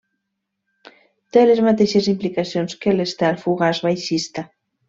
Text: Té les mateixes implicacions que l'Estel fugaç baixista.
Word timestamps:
Té 1.37 1.43
les 1.49 1.61
mateixes 1.67 2.09
implicacions 2.13 2.79
que 2.87 2.97
l'Estel 2.99 3.41
fugaç 3.47 3.87
baixista. 3.91 4.49